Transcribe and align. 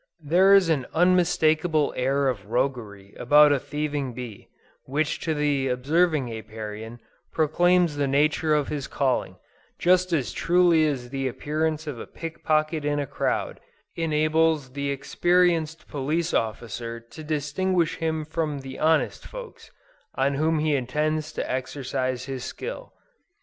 There 0.23 0.55
is 0.55 0.67
an 0.67 0.87
unmistakable 0.95 1.93
air 1.95 2.27
of 2.27 2.47
roguery 2.47 3.13
about 3.19 3.51
a 3.51 3.59
thieving 3.59 4.13
bee, 4.15 4.47
which 4.85 5.19
to 5.19 5.35
the 5.35 5.67
observing 5.67 6.27
Apiarian, 6.35 6.99
proclaims 7.31 7.95
the 7.97 8.07
nature 8.07 8.55
of 8.55 8.69
his 8.69 8.87
calling, 8.87 9.35
just 9.77 10.11
as 10.11 10.31
truly 10.33 10.87
as 10.87 11.11
the 11.11 11.27
appearance 11.27 11.85
of 11.85 11.99
a 11.99 12.07
pickpocket 12.07 12.83
in 12.83 12.97
a 12.97 13.05
crowd, 13.05 13.59
enables 13.95 14.71
the 14.71 14.89
experienced 14.89 15.87
police 15.87 16.33
officer 16.33 16.99
to 16.99 17.23
distinguish 17.23 17.97
him 17.97 18.25
from 18.25 18.61
the 18.61 18.79
honest 18.79 19.27
folks, 19.27 19.69
on 20.15 20.33
whom 20.33 20.57
he 20.57 20.73
intends 20.75 21.31
to 21.33 21.47
exercise 21.47 22.25
his 22.25 22.43
skill. 22.43 22.91